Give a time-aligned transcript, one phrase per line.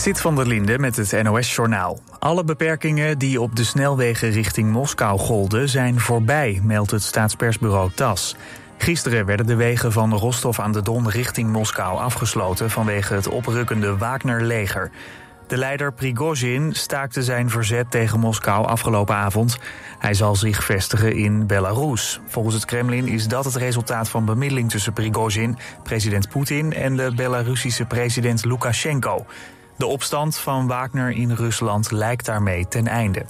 [0.00, 2.00] Zit van der Linde met het NOS-journaal.
[2.18, 8.36] Alle beperkingen die op de snelwegen richting Moskou golden zijn voorbij, meldt het staatspersbureau TAS.
[8.78, 13.96] Gisteren werden de wegen van Rostov aan de Don richting Moskou afgesloten vanwege het oprukkende
[13.96, 14.90] Wagner-leger.
[15.46, 19.58] De leider Prigozhin staakte zijn verzet tegen Moskou afgelopen avond.
[19.98, 22.20] Hij zal zich vestigen in Belarus.
[22.26, 27.12] Volgens het Kremlin is dat het resultaat van bemiddeling tussen Prigozhin, president Poetin en de
[27.14, 29.26] Belarusische president Lukashenko.
[29.80, 33.24] De opstand van Wagner in Rusland lijkt daarmee ten einde.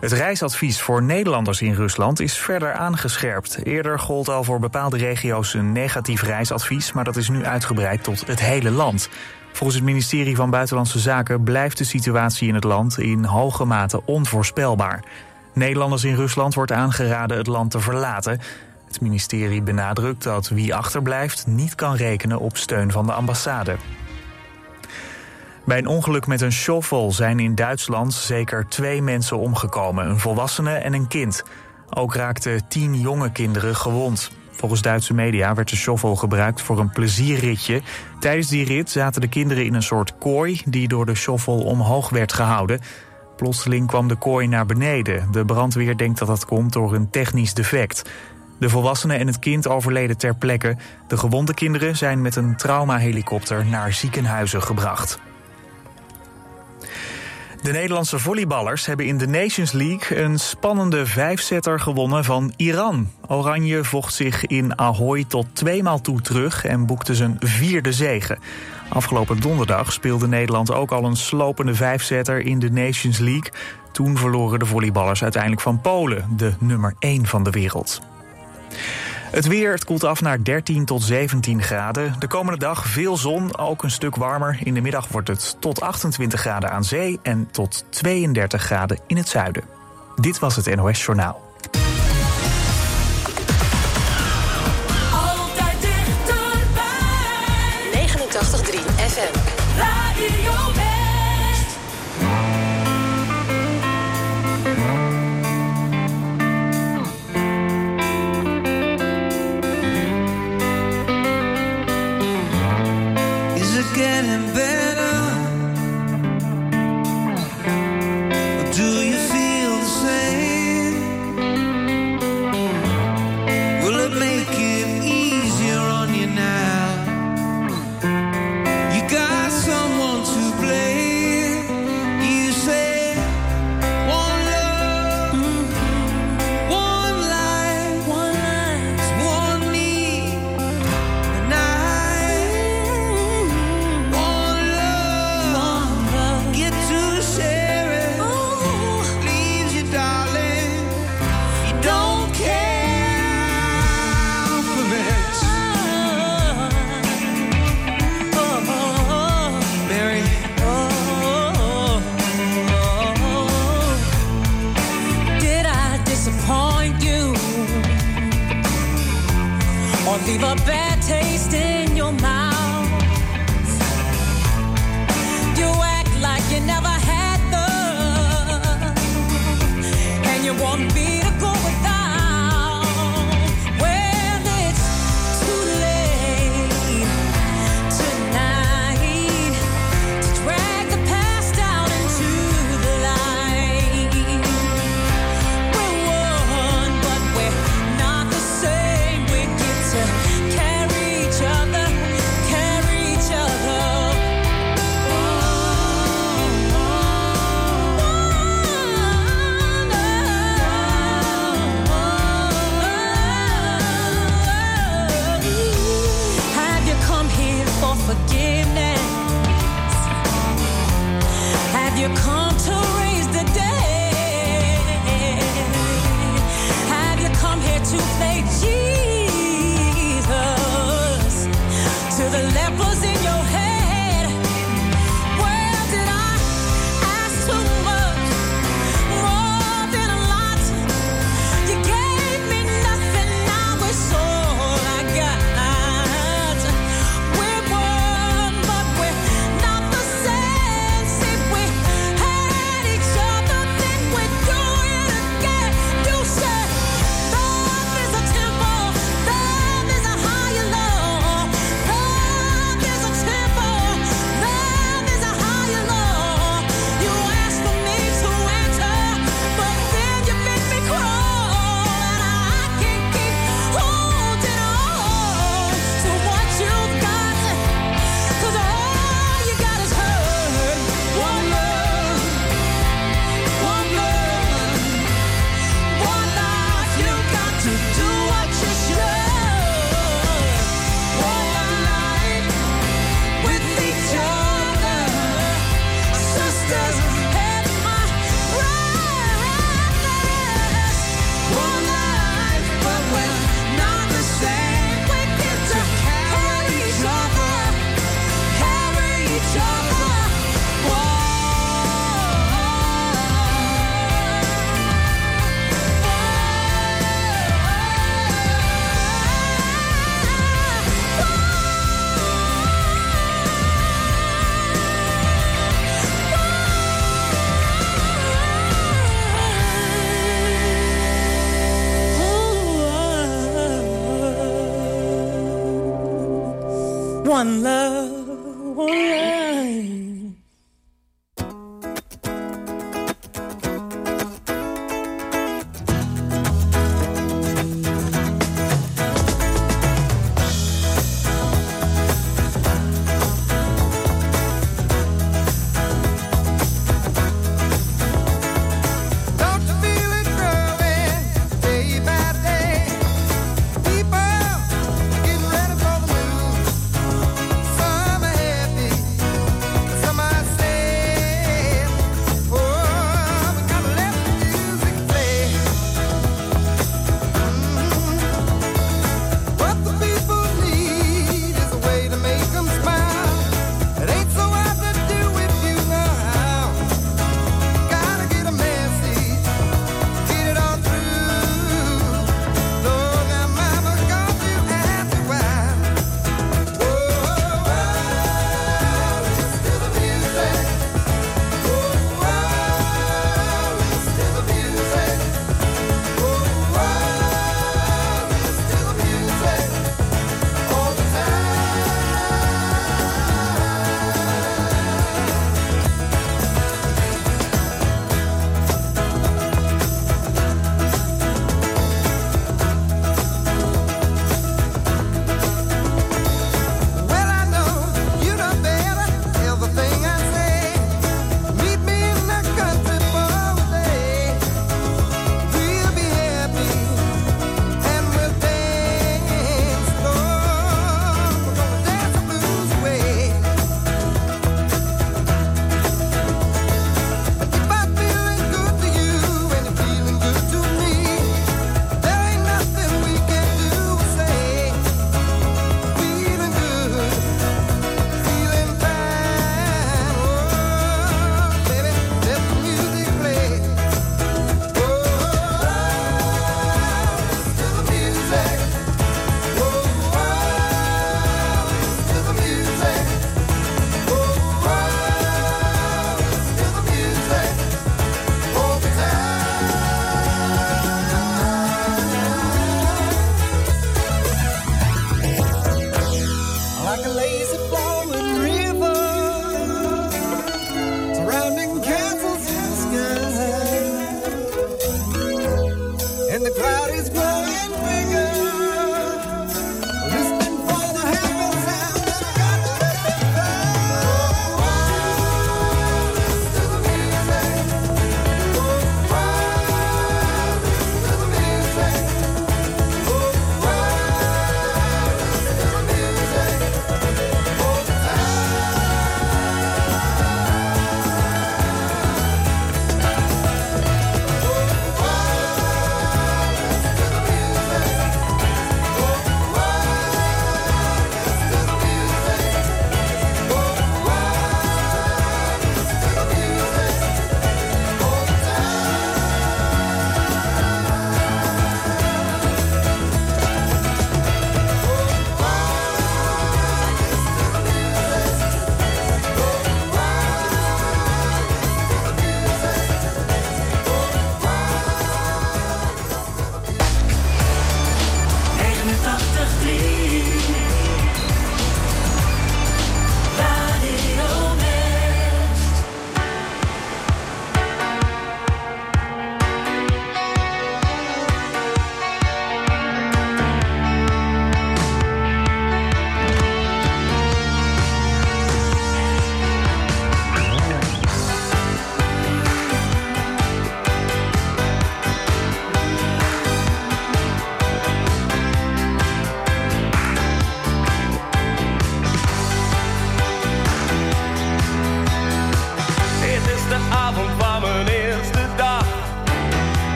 [0.00, 3.58] Het reisadvies voor Nederlanders in Rusland is verder aangescherpt.
[3.62, 8.26] Eerder gold al voor bepaalde regio's een negatief reisadvies, maar dat is nu uitgebreid tot
[8.26, 9.08] het hele land.
[9.52, 14.04] Volgens het ministerie van Buitenlandse Zaken blijft de situatie in het land in hoge mate
[14.04, 15.04] onvoorspelbaar.
[15.52, 18.40] Nederlanders in Rusland wordt aangeraden het land te verlaten.
[18.86, 23.76] Het ministerie benadrukt dat wie achterblijft niet kan rekenen op steun van de ambassade.
[25.68, 30.72] Bij een ongeluk met een shovel zijn in Duitsland zeker twee mensen omgekomen: een volwassene
[30.72, 31.42] en een kind.
[31.90, 34.30] Ook raakten tien jonge kinderen gewond.
[34.50, 37.82] Volgens Duitse media werd de shovel gebruikt voor een plezierritje.
[38.20, 42.08] Tijdens die rit zaten de kinderen in een soort kooi die door de shovel omhoog
[42.08, 42.80] werd gehouden.
[43.36, 45.28] Plotseling kwam de kooi naar beneden.
[45.32, 48.10] De brandweer denkt dat dat komt door een technisch defect.
[48.58, 50.76] De volwassenen en het kind overleden ter plekke.
[51.08, 55.18] De gewonde kinderen zijn met een traumahelikopter naar ziekenhuizen gebracht.
[57.62, 63.10] De Nederlandse volleyballers hebben in de Nations League een spannende vijfsetter gewonnen van Iran.
[63.26, 68.38] Oranje vocht zich in Ahoy tot tweemaal toe terug en boekte zijn vierde zege.
[68.88, 73.52] Afgelopen donderdag speelde Nederland ook al een slopende vijfsetter in de Nations League.
[73.92, 78.00] Toen verloren de volleyballers uiteindelijk van Polen, de nummer 1 van de wereld.
[79.30, 82.14] Het weer, het koelt af naar 13 tot 17 graden.
[82.18, 84.58] De komende dag veel zon, ook een stuk warmer.
[84.62, 89.16] In de middag wordt het tot 28 graden aan zee en tot 32 graden in
[89.16, 89.64] het zuiden.
[90.16, 91.47] Dit was het NOS Journaal.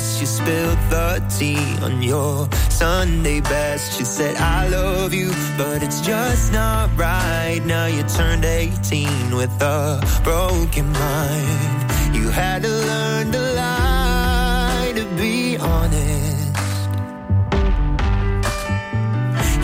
[0.00, 0.18] Dress.
[0.18, 3.98] She spilled the tea on your Sunday best.
[3.98, 7.60] You said, I love you, but it's just not right.
[7.64, 12.14] Now you turned 18 with a broken mind.
[12.14, 15.98] You had to learn to lie to be honest.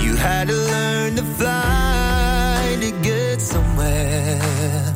[0.03, 4.95] You had to learn to fly to get somewhere.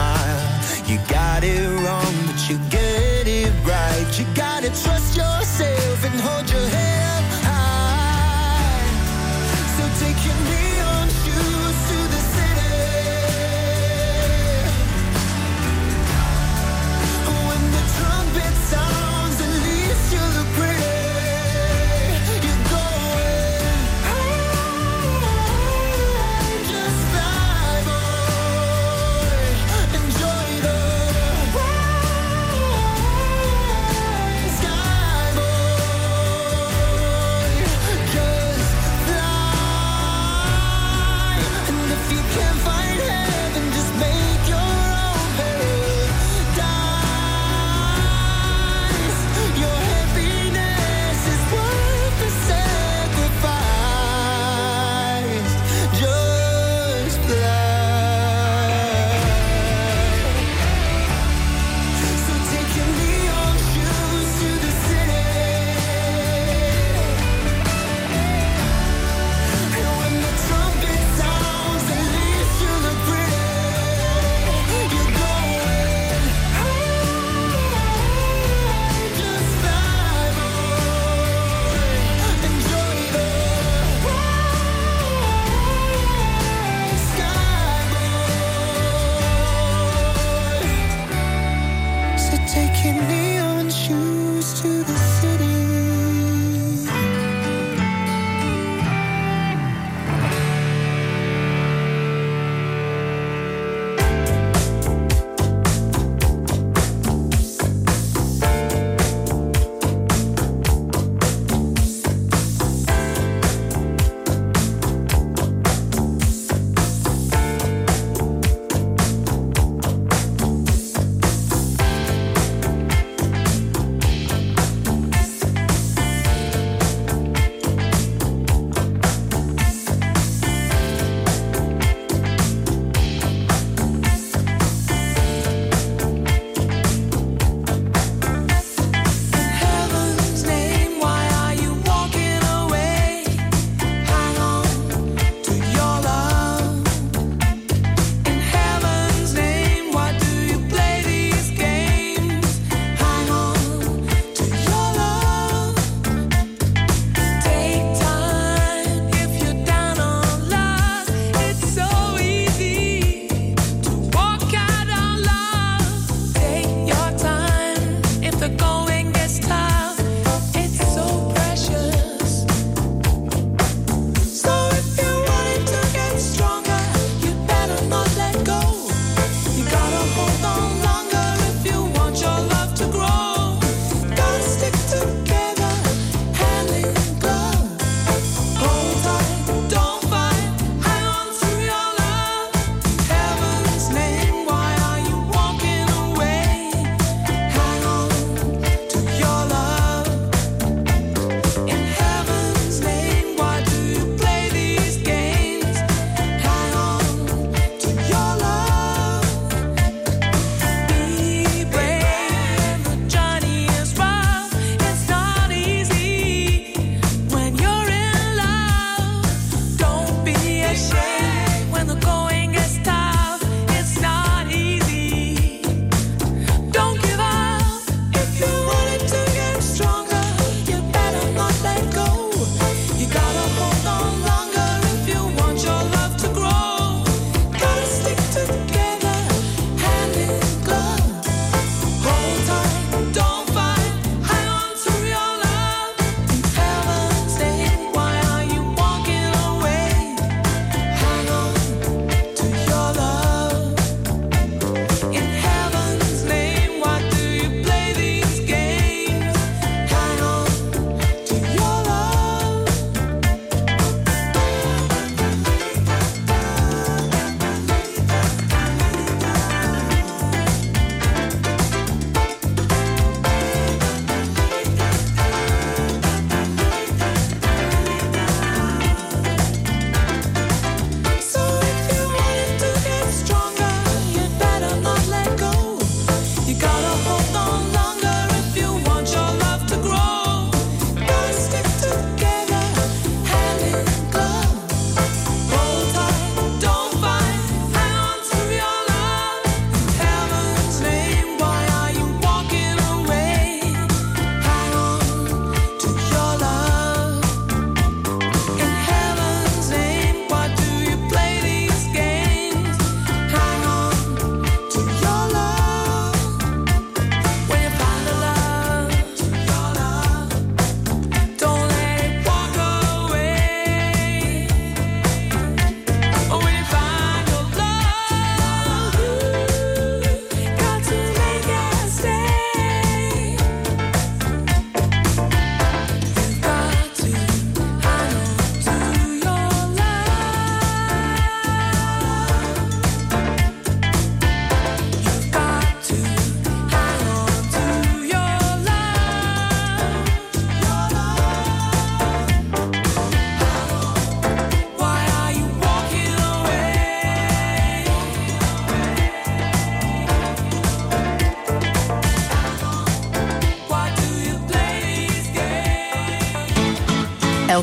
[0.00, 0.40] Smile.
[0.88, 1.69] You got it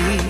[0.00, 0.23] aquí.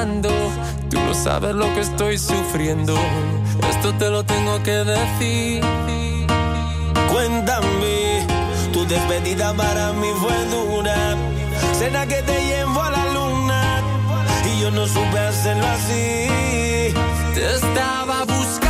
[0.00, 0.30] llorando.
[0.90, 2.94] Tú no sabes lo que estoy sufriendo.
[3.68, 5.62] Esto te lo tengo que decir.
[7.10, 8.26] Cuéntame,
[8.72, 11.16] tu despedida para mí fue dura.
[11.78, 13.82] Cena que te llevo a la luna.
[14.44, 16.28] Y yo no supe hacerlo así.
[17.34, 18.69] Te estaba buscando.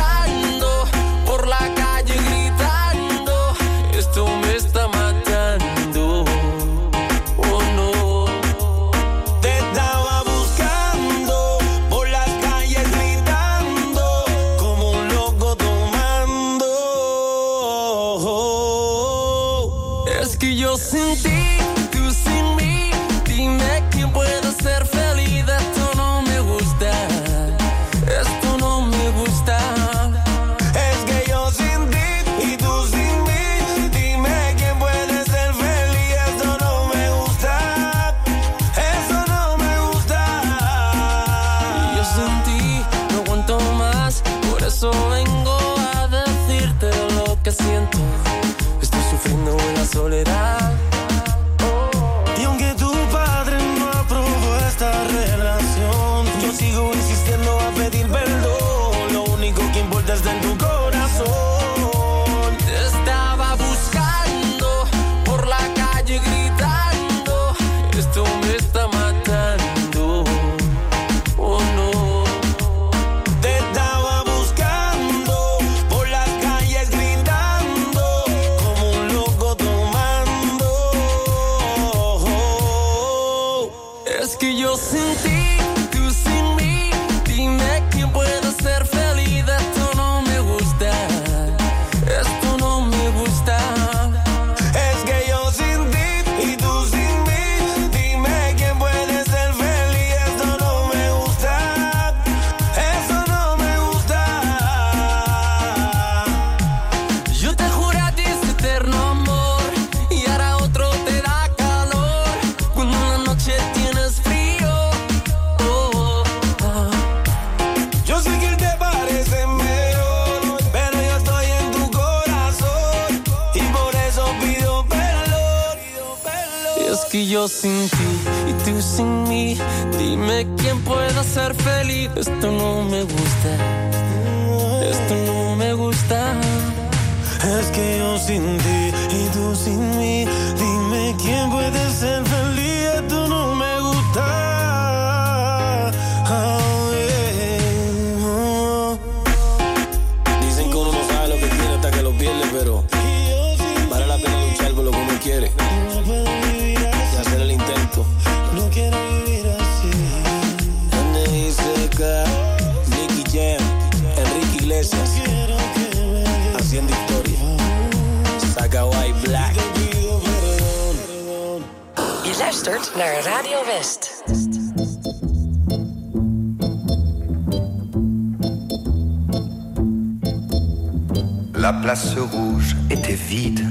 [181.55, 183.65] La place rouge était vide.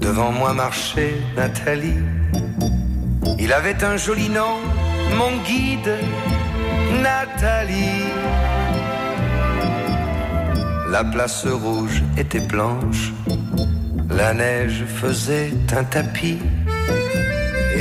[0.00, 2.02] Devant moi marchait Nathalie.
[3.38, 4.58] Il avait un joli nom,
[5.16, 5.94] mon guide,
[7.02, 8.12] Nathalie.
[10.90, 13.12] La place rouge était blanche.
[14.10, 16.38] La neige faisait un tapis.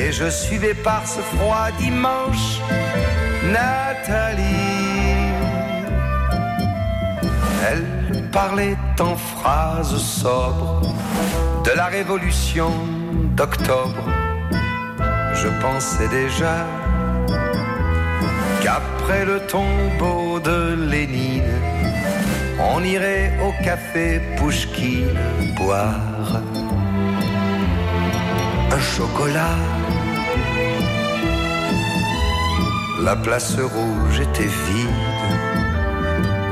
[0.08, 2.62] Et je suivais par ce froid dimanche
[3.44, 4.44] Nathalie.
[7.70, 10.96] Elle parlait en phrases sobres
[11.66, 12.72] de la révolution
[13.36, 14.06] d'octobre.
[15.34, 16.66] Je pensais déjà
[18.64, 21.60] qu'après le tombeau de Lénine,
[22.74, 25.20] on irait au café Pouchkine
[25.58, 26.42] boire
[28.72, 29.77] un chocolat.
[33.00, 34.90] La place rouge était vide.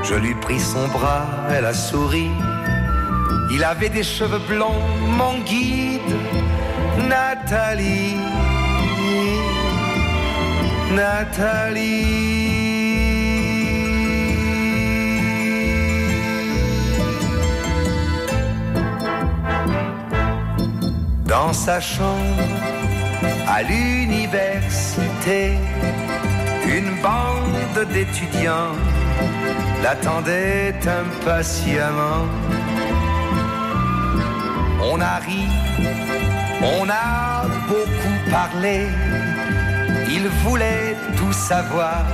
[0.03, 2.29] Je lui pris son bras, elle a souri.
[3.51, 4.79] Il avait des cheveux blonds,
[5.17, 6.01] mon guide,
[7.09, 8.17] Nathalie.
[10.93, 12.35] Nathalie.
[21.25, 22.43] Dans sa chambre,
[23.47, 25.57] à l'université,
[26.67, 28.75] une bande d'étudiants
[29.83, 32.25] l'attendait impatiemment.
[34.81, 35.45] On a ri,
[36.61, 38.87] on a beaucoup parlé,
[40.09, 42.05] il voulait tout savoir.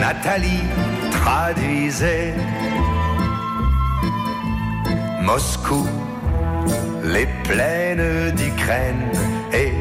[0.00, 0.64] Nathalie
[1.10, 2.34] traduisait
[5.22, 5.86] Moscou,
[7.02, 9.10] les plaines d'Ukraine
[9.52, 9.72] et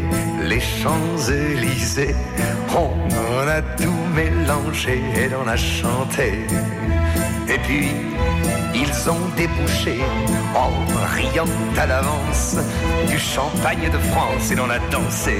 [0.48, 2.16] les Champs-Élysées.
[2.76, 2.94] On
[3.42, 6.46] en a tout mélangé et on a chanté.
[7.48, 7.90] Et puis,
[8.74, 10.00] ils ont débouché
[10.56, 10.72] en
[11.16, 11.46] riant
[11.78, 12.58] à l'avance
[13.08, 15.40] du champagne de France et l'on a dansé.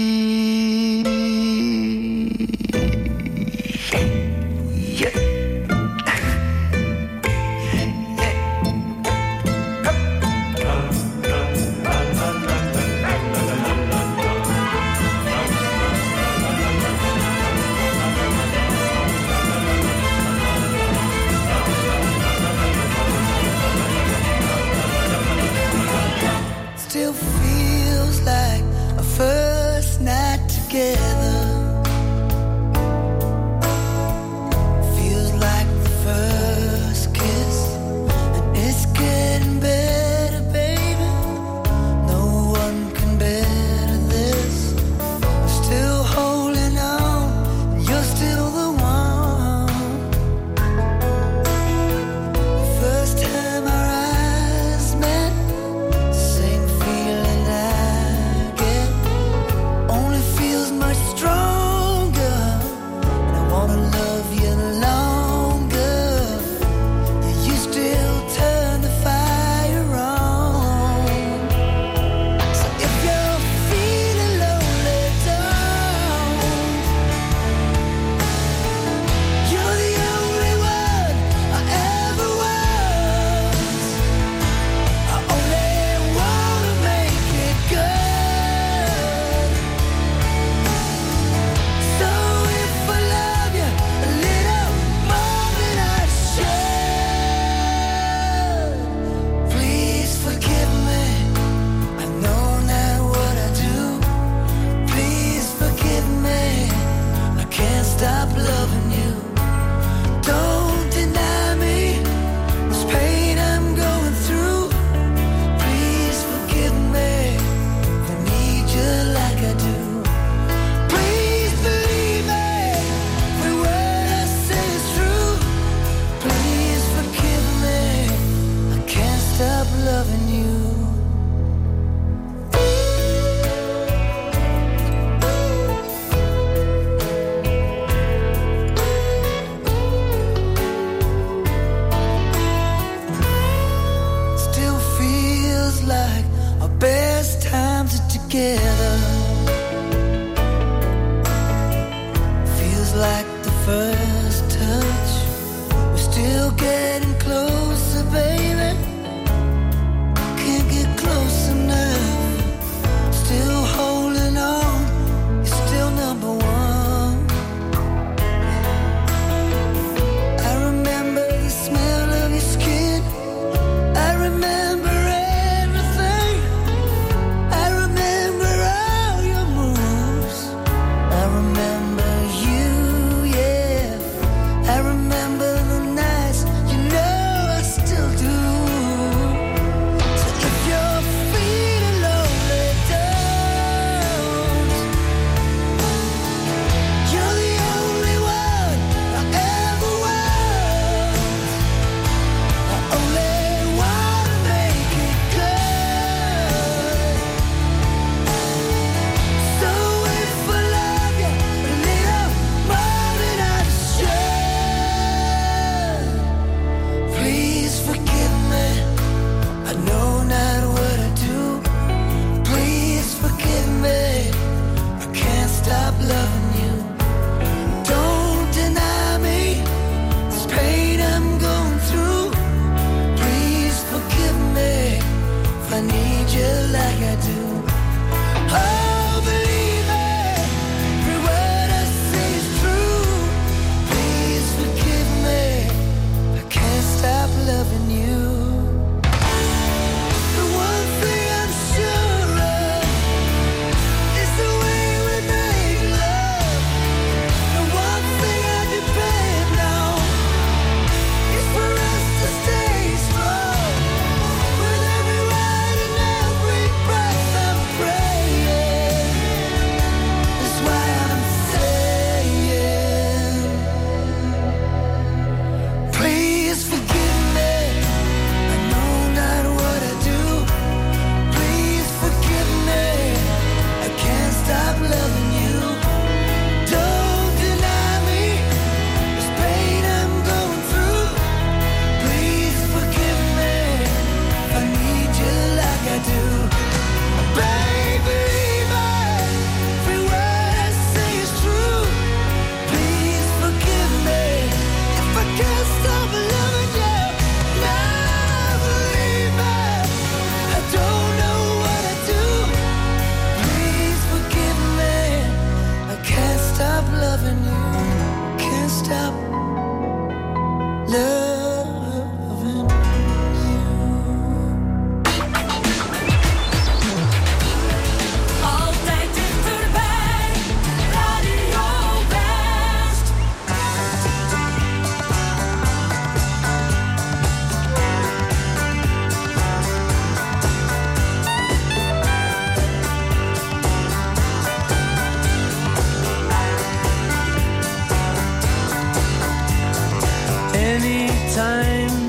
[350.83, 352.00] Anytime,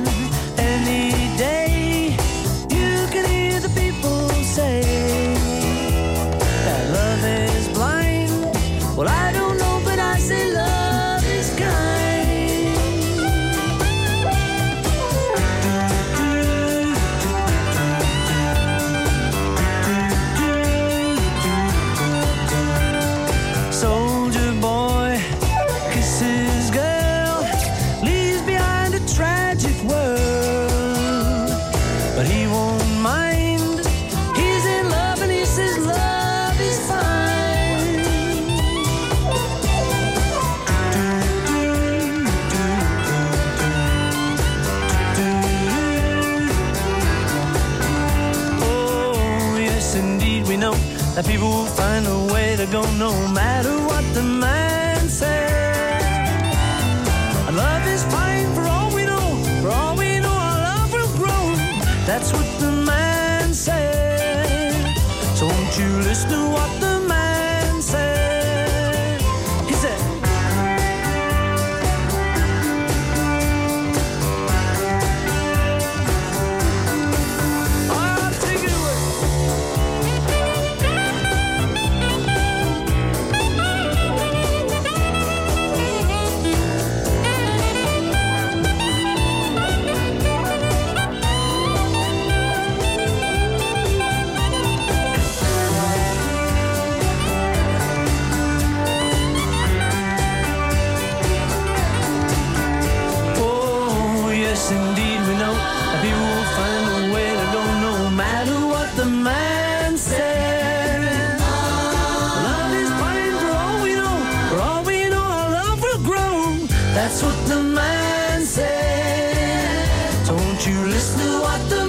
[117.23, 120.27] what the man said.
[120.27, 121.82] Don't you listen to what the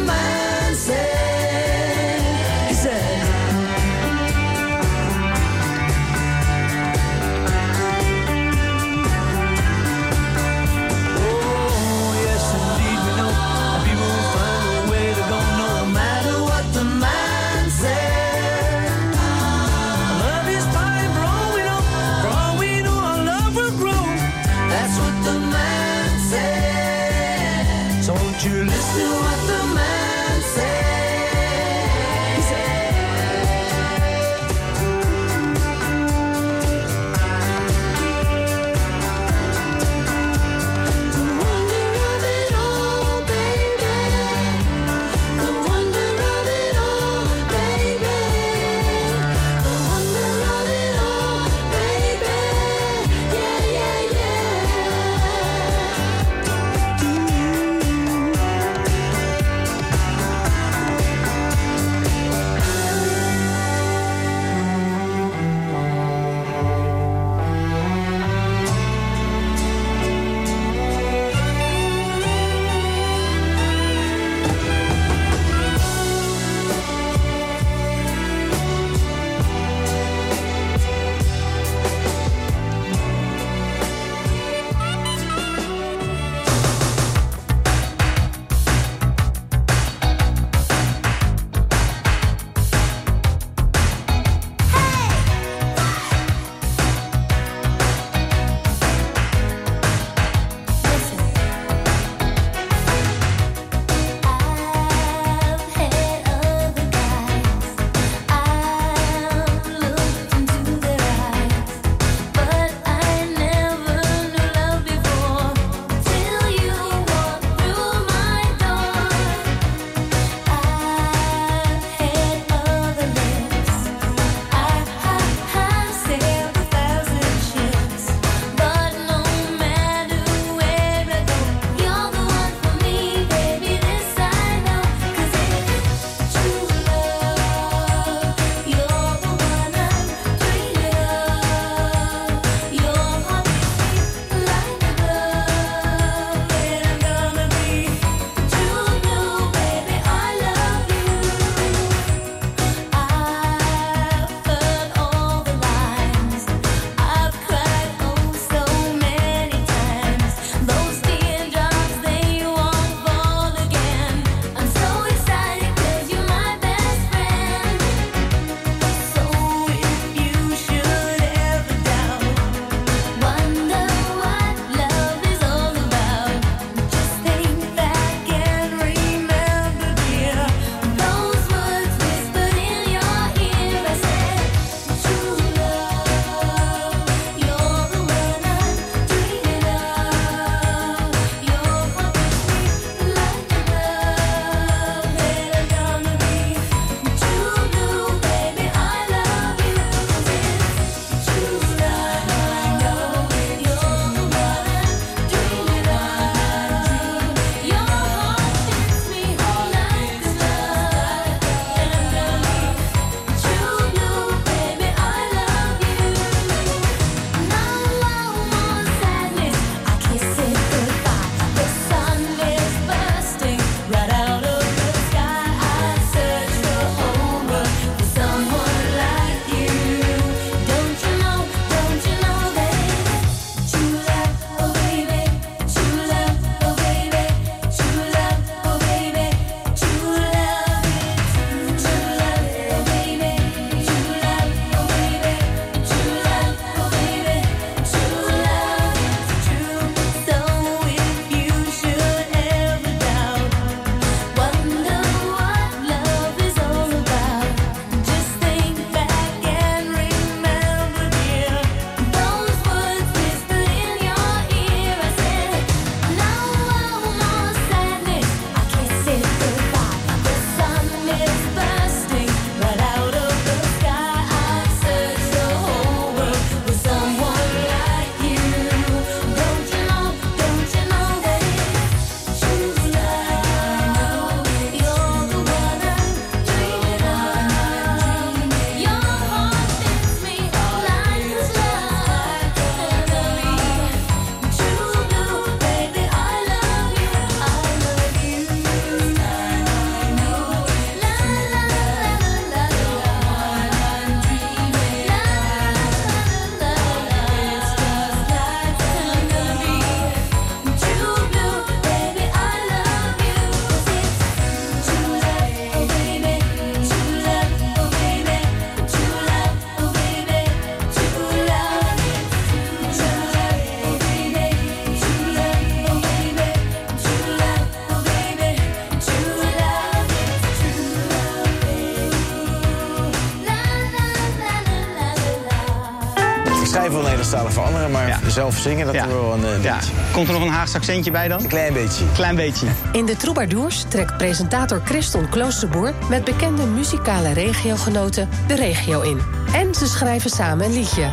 [338.27, 339.07] zelf zingen, dat Ja.
[339.07, 339.77] wel een eh, Ja.
[340.11, 341.39] Komt er nog een Haagse accentje bij dan?
[341.41, 342.03] Een klein beetje.
[342.13, 342.67] Klein beetje.
[342.91, 345.93] In de Troubadours trekt presentator Christon Kloosterboer...
[346.09, 349.19] met bekende muzikale regiogenoten de regio in.
[349.53, 351.07] En ze schrijven samen een liedje.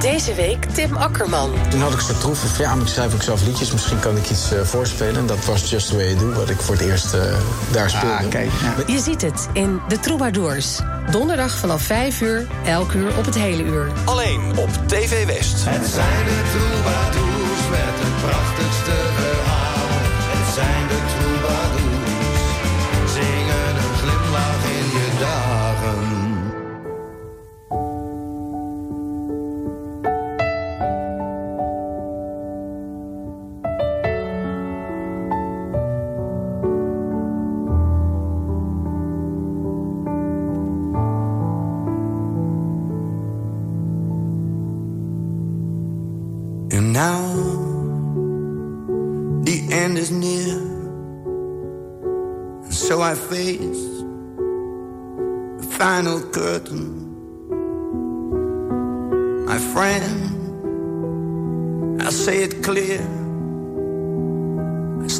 [0.00, 1.50] Deze week Tim Akkerman.
[1.70, 3.72] Toen had ik zo troeven van ja, maar ik schrijf ook zelf liedjes.
[3.72, 5.16] Misschien kan ik iets eh, voorspelen.
[5.16, 7.20] En dat was Just The Way You Do, wat ik voor het eerst eh,
[7.70, 8.46] daar speelde.
[8.86, 10.80] Je ziet het in de Troubadours.
[11.10, 13.92] Donderdag vanaf 5 uur, elk uur op het hele uur.
[14.04, 15.64] Alleen op TV West.
[15.64, 19.05] Het zijn de troubadours met het prachtigste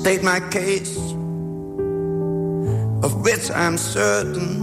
[0.06, 0.96] state my case,
[3.02, 4.62] of which I'm certain.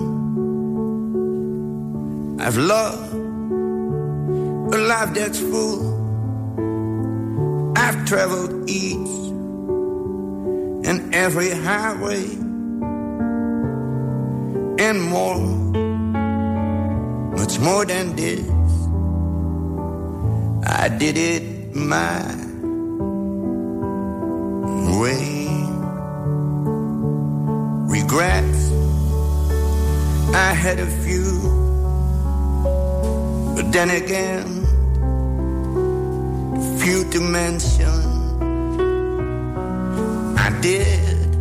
[2.39, 3.14] I've loved
[4.74, 5.84] a life that's full.
[7.76, 9.14] I've traveled each
[10.88, 12.24] and every highway
[14.80, 15.41] and more,
[17.36, 18.48] much more than this.
[20.66, 22.44] I did it my
[25.02, 25.33] way.
[28.14, 28.70] Regrets,
[30.36, 31.41] I had a few,
[33.55, 34.45] but then again,
[36.78, 37.89] few to mention.
[40.38, 41.36] I did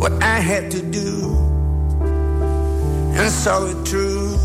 [0.00, 1.36] what I had to do
[3.18, 4.38] and saw it through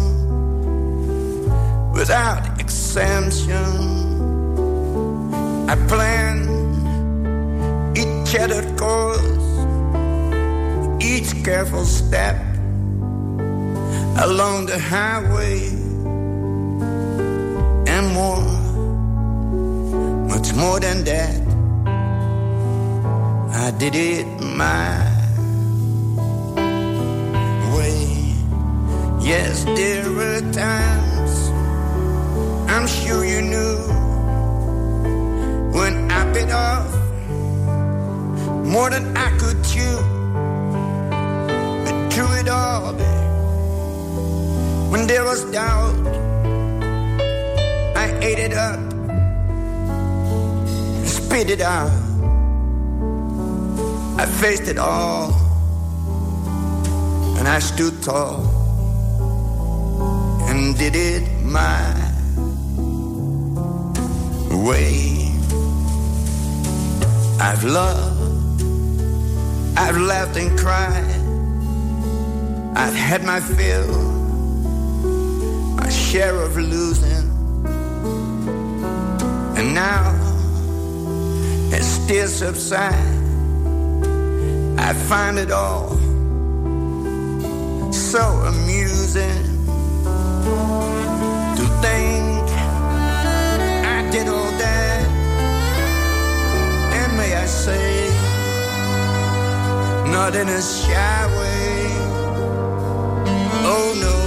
[1.93, 3.69] without exemption.
[5.69, 6.47] I planned
[7.97, 9.36] each shattered course,
[11.17, 12.37] each careful step
[14.25, 15.57] along the highway
[17.93, 18.45] and more
[20.31, 21.41] much more than that.
[23.65, 24.27] I did it
[24.61, 24.93] my
[27.75, 28.35] way.
[29.19, 31.33] Yes, there were times
[32.69, 33.77] I'm sure you knew
[35.77, 36.93] when I bit off
[38.73, 39.26] more than I
[42.47, 42.93] it all,
[44.89, 46.07] when there was doubt,
[47.95, 48.87] I ate it up
[51.27, 51.91] spit it out.
[54.17, 55.33] I faced it all,
[57.37, 58.41] and I stood tall
[60.49, 61.93] and did it my
[64.65, 65.31] way.
[67.39, 68.61] I've loved,
[69.77, 71.16] I've laughed and cried,
[72.79, 73.91] I've had my fill,
[75.77, 77.27] my share of losing,
[79.57, 80.13] and now
[81.73, 82.93] as tears subside,
[84.77, 85.95] I find it all
[87.91, 88.23] so
[88.53, 89.43] amusing
[91.57, 92.45] to think
[93.95, 95.07] I did all that,
[96.93, 98.09] and may I say,
[100.11, 101.76] not in a shy way.
[103.69, 104.17] Oh no,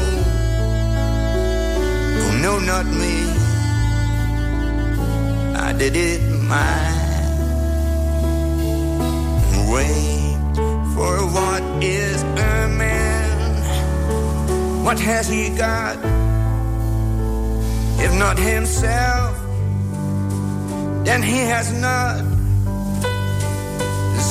[2.22, 3.16] oh no, not me.
[5.66, 6.20] I did it
[6.54, 6.82] my
[9.72, 10.36] way
[10.94, 13.24] for what is a man?
[14.84, 15.96] What has he got?
[18.04, 19.38] If not himself,
[21.04, 22.24] then he has not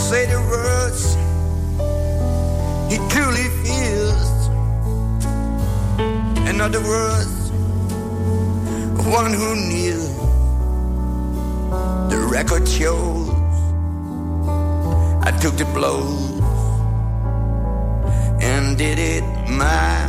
[0.09, 1.03] say the words
[2.91, 4.08] he truly feels.
[6.59, 7.51] In other words,
[9.07, 10.01] one who knew
[12.09, 13.29] the record shows.
[15.23, 16.41] I took the blows
[18.43, 20.08] and did it my